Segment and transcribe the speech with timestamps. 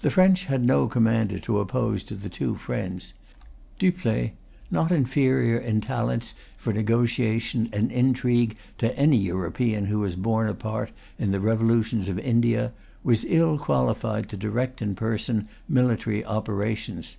[0.00, 3.14] The French had no commander to oppose to the two friends.
[3.78, 4.32] Dupleix,
[4.68, 10.54] not inferior in talents for negotiation and intrigue to any European who has borne a
[10.54, 10.90] part
[11.20, 12.72] in the revolutions of India,
[13.04, 17.14] was ill qualified to direct in person military operations.